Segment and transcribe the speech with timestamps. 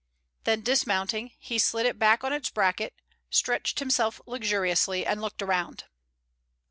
[0.45, 2.95] Then dismounting, he slid it back on its bracket;
[3.29, 5.83] stretched himself luxuriously, and looked around.